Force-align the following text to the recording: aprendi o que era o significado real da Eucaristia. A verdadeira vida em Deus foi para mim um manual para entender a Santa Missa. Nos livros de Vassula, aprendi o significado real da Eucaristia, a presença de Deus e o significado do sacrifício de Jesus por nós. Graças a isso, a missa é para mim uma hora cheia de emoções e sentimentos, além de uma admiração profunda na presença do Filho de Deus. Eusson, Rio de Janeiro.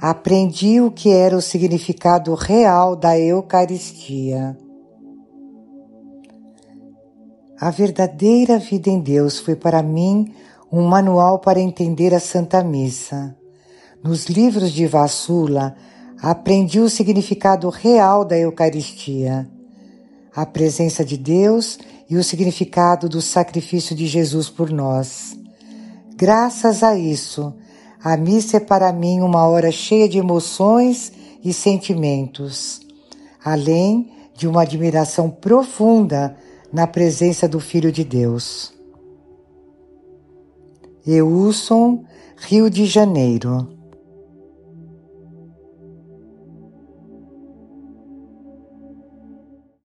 aprendi 0.00 0.80
o 0.80 0.90
que 0.90 1.10
era 1.10 1.36
o 1.36 1.42
significado 1.42 2.34
real 2.34 2.96
da 2.96 3.18
Eucaristia. 3.18 4.56
A 7.60 7.70
verdadeira 7.70 8.58
vida 8.58 8.88
em 8.88 8.98
Deus 8.98 9.38
foi 9.38 9.54
para 9.54 9.82
mim 9.82 10.32
um 10.72 10.82
manual 10.88 11.38
para 11.38 11.60
entender 11.60 12.14
a 12.14 12.20
Santa 12.20 12.64
Missa. 12.64 13.36
Nos 14.02 14.24
livros 14.24 14.72
de 14.72 14.86
Vassula, 14.86 15.76
aprendi 16.22 16.80
o 16.80 16.88
significado 16.88 17.68
real 17.68 18.24
da 18.24 18.38
Eucaristia, 18.38 19.46
a 20.34 20.46
presença 20.46 21.04
de 21.04 21.18
Deus 21.18 21.78
e 22.08 22.16
o 22.16 22.24
significado 22.24 23.06
do 23.06 23.20
sacrifício 23.20 23.94
de 23.94 24.06
Jesus 24.06 24.48
por 24.48 24.70
nós. 24.70 25.36
Graças 26.16 26.82
a 26.82 26.96
isso, 26.96 27.54
a 28.02 28.16
missa 28.16 28.56
é 28.56 28.60
para 28.60 28.92
mim 28.92 29.20
uma 29.20 29.46
hora 29.46 29.70
cheia 29.70 30.08
de 30.08 30.18
emoções 30.18 31.12
e 31.44 31.52
sentimentos, 31.52 32.80
além 33.44 34.10
de 34.34 34.48
uma 34.48 34.62
admiração 34.62 35.30
profunda 35.30 36.36
na 36.72 36.86
presença 36.86 37.46
do 37.46 37.60
Filho 37.60 37.92
de 37.92 38.04
Deus. 38.04 38.72
Eusson, 41.06 42.04
Rio 42.36 42.70
de 42.70 42.86
Janeiro. 42.86 43.79